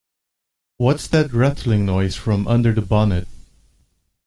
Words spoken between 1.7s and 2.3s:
noise